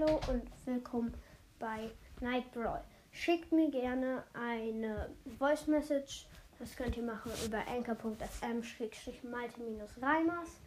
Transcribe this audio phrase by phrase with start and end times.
[0.00, 1.12] Hallo und willkommen
[1.58, 1.90] bei
[2.20, 2.84] Night Brawl.
[3.10, 6.28] Schickt mir gerne eine Voice Message.
[6.60, 10.60] Das könnt ihr machen über anchor.fm-malte-reimers.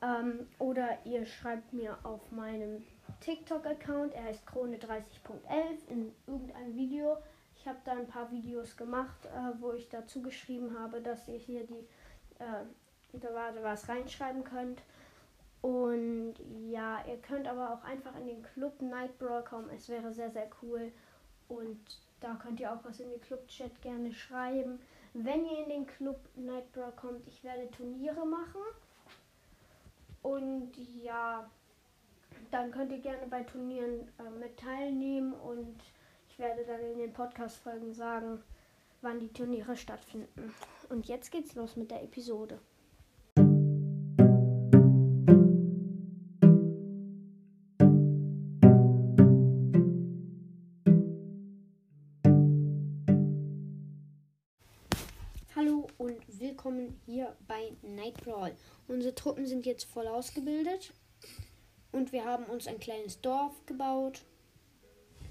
[0.00, 2.82] Ähm, oder ihr schreibt mir auf meinem
[3.20, 7.18] TikTok-Account, er heißt Krone30.11, in irgendeinem Video.
[7.56, 11.38] Ich habe da ein paar Videos gemacht, äh, wo ich dazu geschrieben habe, dass ihr
[11.38, 11.86] hier die
[12.38, 12.64] äh,
[13.12, 14.82] da was reinschreiben könnt.
[15.62, 16.34] Und
[16.70, 19.68] ja, ihr könnt aber auch einfach in den Club Night Brawl kommen.
[19.70, 20.90] Es wäre sehr, sehr cool.
[21.48, 21.78] Und
[22.20, 24.80] da könnt ihr auch was in den Club-Chat gerne schreiben.
[25.12, 28.60] Wenn ihr in den Club Night Brawl kommt, ich werde Turniere machen.
[30.22, 31.50] Und ja,
[32.50, 35.34] dann könnt ihr gerne bei Turnieren äh, mit teilnehmen.
[35.34, 35.76] Und
[36.28, 38.42] ich werde dann in den Podcast-Folgen sagen,
[39.02, 40.54] wann die Turniere stattfinden.
[40.88, 42.58] Und jetzt geht's los mit der Episode.
[56.70, 58.54] Willkommen hier bei Night Brawl.
[58.86, 60.92] Unsere Truppen sind jetzt voll ausgebildet
[61.90, 64.22] und wir haben uns ein kleines Dorf gebaut.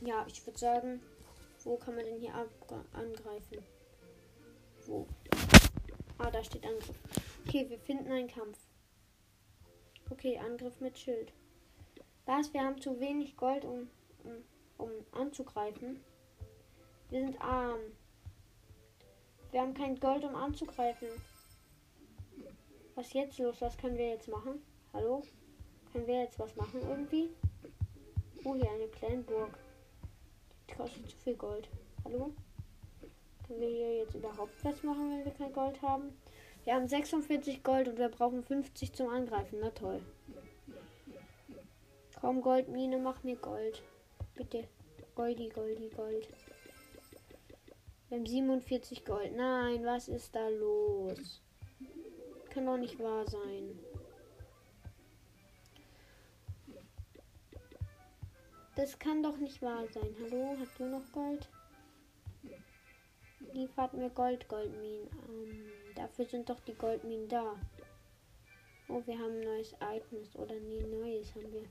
[0.00, 1.00] Ja, ich würde sagen,
[1.62, 3.62] wo kann man denn hier angreifen?
[4.86, 5.06] Wo?
[6.18, 6.98] Ah, da steht Angriff.
[7.46, 8.58] Okay, wir finden einen Kampf.
[10.10, 11.32] Okay, Angriff mit Schild.
[12.26, 12.52] Was?
[12.52, 13.88] Wir haben zu wenig Gold, um,
[14.24, 14.42] um,
[14.78, 16.00] um anzugreifen.
[17.10, 17.78] Wir sind arm.
[19.52, 21.08] Wir haben kein Gold, um anzugreifen.
[22.98, 23.60] Was jetzt los?
[23.60, 24.60] Was können wir jetzt machen?
[24.92, 25.22] Hallo?
[25.92, 27.28] Können wir jetzt was machen irgendwie?
[28.42, 29.56] Oh, hier eine kleine Burg.
[30.68, 31.68] Die kostet zu viel Gold.
[32.04, 32.32] Hallo?
[33.46, 36.12] Können wir hier jetzt überhaupt was machen, wenn wir kein Gold haben?
[36.64, 39.60] Wir haben 46 Gold und wir brauchen 50 zum Angreifen.
[39.60, 40.02] Na toll.
[42.20, 43.80] Komm, Goldmine, mach mir Gold.
[44.34, 44.66] Bitte.
[45.14, 46.28] Goldi, Goldi, Gold.
[48.08, 49.36] Wir haben 47 Gold.
[49.36, 51.40] Nein, was ist da los?
[52.58, 53.78] Kann doch nicht wahr sein.
[58.74, 60.12] Das kann doch nicht wahr sein.
[60.20, 61.48] Hallo, hast du noch Gold?
[63.52, 65.06] Liefert mir Gold, Goldminen.
[65.28, 67.54] Ähm, dafür sind doch die Goldminen da.
[68.88, 70.34] Oh, wir haben ein neues Items.
[70.34, 71.62] Oder nee, neues haben wir.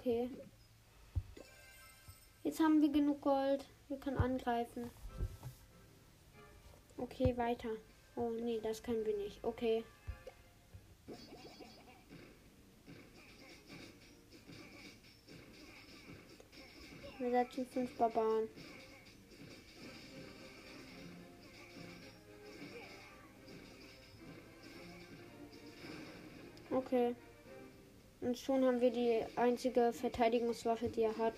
[0.00, 0.30] Okay.
[2.42, 3.66] Jetzt haben wir genug Gold.
[3.88, 4.90] Wir können angreifen.
[6.96, 7.68] Okay, weiter.
[8.16, 9.44] Oh nee, das können wir nicht.
[9.44, 9.84] Okay.
[17.18, 18.48] Wir setzen fünf Barbaren.
[26.70, 27.14] Okay.
[28.20, 31.34] Und schon haben wir die einzige Verteidigungswaffe, die er hat,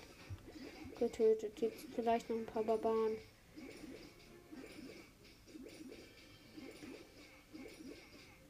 [0.99, 1.59] getötet.
[1.59, 3.17] Jetzt vielleicht noch ein paar Barbaren.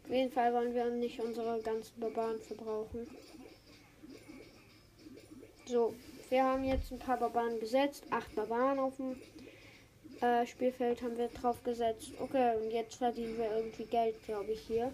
[0.06, 3.08] Auf jeden Fall wollen wir nicht unsere ganzen Barbaren verbrauchen.
[5.66, 5.94] So,
[6.30, 8.04] wir haben jetzt ein paar Barbaren gesetzt.
[8.10, 9.16] Acht Barbaren auf dem
[10.22, 12.12] äh, Spielfeld haben wir drauf gesetzt.
[12.20, 14.92] Okay, und jetzt verdienen wir irgendwie Geld, glaube ich, hier.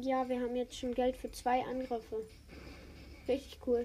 [0.00, 2.24] Ja, wir haben jetzt schon Geld für zwei Angriffe.
[3.26, 3.84] Richtig cool.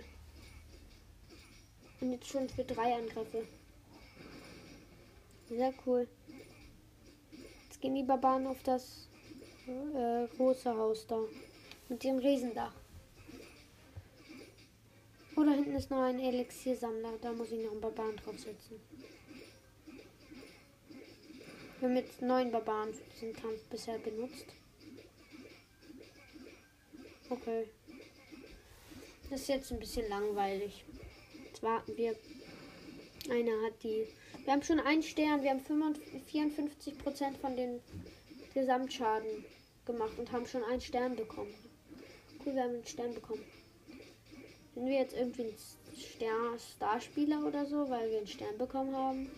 [2.01, 3.47] Und jetzt schon für drei Angriffe.
[5.49, 6.07] Sehr cool.
[7.63, 9.07] Jetzt gehen die Barbaren auf das
[9.65, 11.19] äh, große Haus da.
[11.89, 12.75] Mit dem Riesendach.
[15.35, 17.13] Oh, da hinten ist noch ein Elixiersammler.
[17.21, 18.79] Da muss ich noch einen Barbaren draufsetzen.
[21.79, 24.45] Wir haben jetzt neun Barbaren für diesen Kampf bisher benutzt.
[27.33, 27.67] Okay.
[29.31, 30.85] Das ist jetzt ein bisschen langweilig.
[31.45, 32.15] Jetzt warten wir.
[33.27, 34.07] Einer hat die.
[34.43, 35.41] Wir haben schon einen Stern.
[35.41, 35.63] Wir haben
[36.27, 37.79] 54 Prozent von den
[38.53, 39.45] Gesamtschaden
[39.85, 41.51] gemacht und haben schon einen Stern bekommen.
[42.45, 43.43] Cool, wir haben einen Stern bekommen.
[44.75, 49.31] Sind wir jetzt irgendwie ein Star Starspieler oder so, weil wir einen Stern bekommen haben?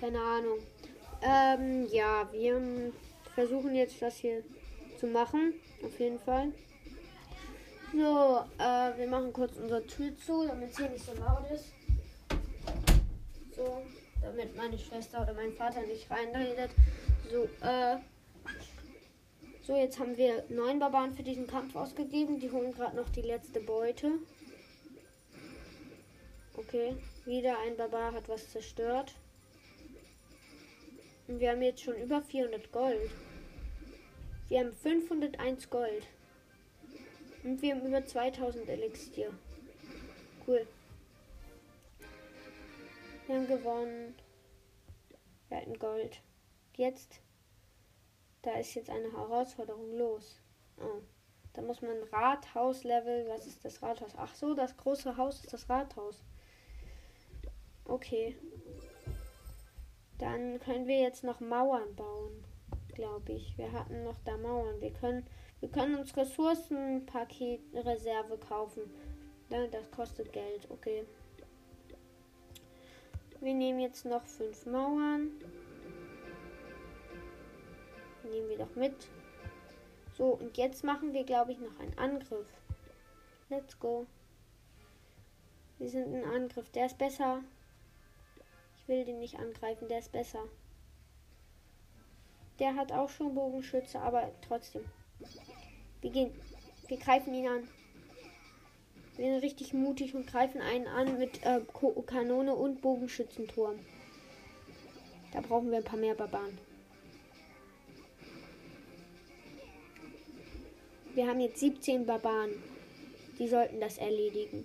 [0.00, 0.60] Keine Ahnung.
[1.20, 2.90] Ähm, ja, wir
[3.34, 4.42] versuchen jetzt das hier
[4.98, 5.54] zu machen.
[5.82, 6.52] Auf jeden Fall.
[7.92, 11.66] So, äh, wir machen kurz unsere Tür zu, damit es hier nicht so laut ist.
[13.54, 13.82] So,
[14.20, 16.70] damit meine Schwester oder mein Vater nicht reinredet.
[17.30, 17.98] So, äh.
[19.66, 22.40] So, jetzt haben wir neun Barbaren für diesen Kampf ausgegeben.
[22.40, 24.12] Die holen gerade noch die letzte Beute.
[26.56, 29.14] Okay, wieder ein Barbar hat was zerstört.
[31.26, 33.10] Und wir haben jetzt schon über 400 Gold.
[34.48, 36.06] Wir haben 501 Gold.
[37.42, 39.32] Und wir haben über 2000 Elixier.
[40.46, 40.66] Cool.
[43.26, 44.14] Wir haben gewonnen.
[45.48, 46.20] Wir hatten Gold.
[46.76, 47.20] Jetzt,
[48.42, 50.40] da ist jetzt eine Herausforderung los.
[50.78, 51.02] Oh.
[51.54, 53.28] Da muss man Rathaus-Level.
[53.28, 54.12] Was ist das Rathaus?
[54.16, 56.24] Ach so, das große Haus ist das Rathaus.
[57.84, 58.36] Okay.
[60.18, 62.44] Dann können wir jetzt noch Mauern bauen,
[62.94, 63.58] glaube ich.
[63.58, 64.80] Wir hatten noch da Mauern.
[64.80, 65.26] Wir können,
[65.60, 68.82] wir können uns Ressourcenpaketreserve kaufen.
[69.50, 70.70] Ja, das kostet Geld.
[70.70, 71.04] Okay.
[73.40, 75.32] Wir nehmen jetzt noch fünf Mauern.
[78.22, 79.08] Nehmen wir doch mit.
[80.16, 82.46] So, und jetzt machen wir, glaube ich, noch einen Angriff.
[83.50, 84.06] Let's go.
[85.78, 86.70] Wir sind ein Angriff.
[86.70, 87.42] Der ist besser.
[88.78, 90.44] Ich will den nicht angreifen, der ist besser.
[92.58, 94.84] Der hat auch schon Bogenschütze, aber trotzdem.
[96.00, 96.30] Wir gehen.
[96.86, 97.68] Wir greifen ihn an.
[99.16, 101.60] Wir sind richtig mutig und greifen einen an mit äh,
[102.06, 103.78] Kanone und Bogenschützenturm.
[105.32, 106.58] Da brauchen wir ein paar mehr Barbaren.
[111.14, 112.50] Wir haben jetzt 17 Barbaren.
[113.38, 114.64] Die sollten das erledigen.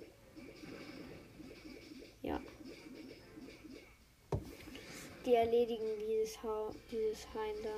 [5.29, 7.69] Die erledigen dieses, ha dieses Heim da.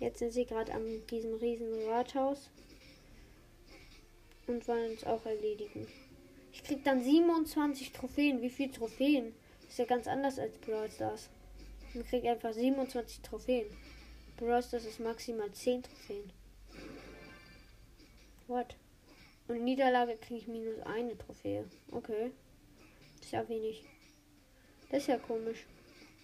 [0.00, 2.48] Jetzt sind sie gerade an diesem riesen Rathaus
[4.46, 5.86] und wollen es auch erledigen.
[6.52, 8.40] Ich krieg dann 27 Trophäen.
[8.40, 9.34] Wie viele Trophäen?
[9.68, 11.28] Ist ja ganz anders als Brawl Stars.
[11.92, 13.66] Man kriegt einfach 27 Trophäen.
[14.38, 16.32] Brawl Stars ist maximal 10 Trophäen.
[18.46, 18.74] What?
[19.48, 21.66] Und Niederlage kriege ich minus eine Trophäe.
[21.92, 22.30] Okay.
[23.20, 23.84] ist ja wenig.
[24.90, 25.66] Das ist ja komisch.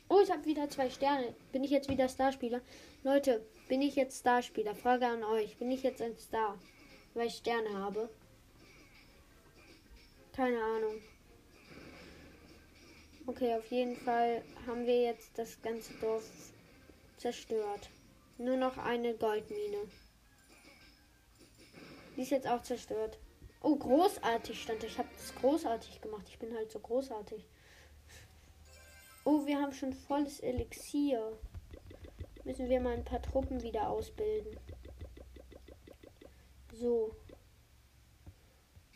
[0.08, 1.34] Oh, ich habe wieder zwei Sterne.
[1.52, 2.60] Bin ich jetzt wieder Starspieler?
[3.02, 4.74] Leute, bin ich jetzt Starspieler?
[4.74, 5.56] Frage an euch.
[5.56, 6.58] Bin ich jetzt ein Star?
[7.14, 8.08] Weil ich Sterne habe?
[10.34, 10.94] Keine Ahnung.
[13.26, 16.28] Okay, auf jeden Fall haben wir jetzt das ganze Dorf
[17.16, 17.88] zerstört.
[18.38, 19.88] Nur noch eine Goldmine.
[22.16, 23.18] Die ist jetzt auch zerstört.
[23.62, 24.82] Oh, großartig stand.
[24.84, 26.26] Ich habe das großartig gemacht.
[26.28, 27.44] Ich bin halt so großartig.
[29.24, 31.38] Oh, wir haben schon volles Elixier.
[32.44, 34.58] Müssen wir mal ein paar Truppen wieder ausbilden.
[36.72, 37.14] So.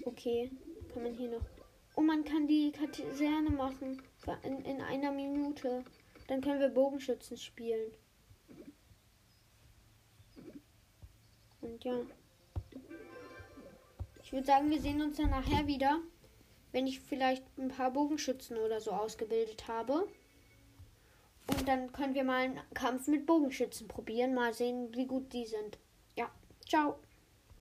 [0.04, 0.50] Okay.
[0.92, 1.46] Kann man hier noch.
[1.94, 4.02] Oh, man kann die Kaserne machen.
[4.42, 5.84] In, in einer Minute.
[6.26, 7.92] Dann können wir Bogenschützen spielen.
[11.60, 12.00] Und ja.
[14.24, 16.00] Ich würde sagen, wir sehen uns dann nachher wieder
[16.72, 20.06] wenn ich vielleicht ein paar Bogenschützen oder so ausgebildet habe.
[21.48, 24.34] Und dann können wir mal einen Kampf mit Bogenschützen probieren.
[24.34, 25.78] Mal sehen, wie gut die sind.
[26.16, 26.30] Ja,
[26.68, 26.98] ciao.